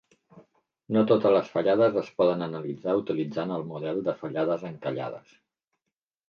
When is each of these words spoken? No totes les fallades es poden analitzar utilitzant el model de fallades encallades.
No 0.95 1.01
totes 1.11 1.33
les 1.35 1.51
fallades 1.57 1.99
es 2.01 2.09
poden 2.21 2.41
analitzar 2.45 2.95
utilitzant 3.03 3.53
el 3.59 3.67
model 3.75 4.01
de 4.09 4.17
fallades 4.23 4.65
encallades. 4.73 5.37